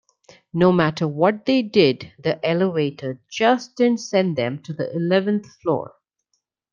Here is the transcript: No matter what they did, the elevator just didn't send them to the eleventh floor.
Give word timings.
No 0.51 0.71
matter 0.71 1.07
what 1.07 1.45
they 1.45 1.61
did, 1.61 2.11
the 2.17 2.43
elevator 2.43 3.21
just 3.29 3.75
didn't 3.75 3.99
send 3.99 4.35
them 4.35 4.59
to 4.63 4.73
the 4.73 4.91
eleventh 4.95 5.45
floor. 5.61 5.93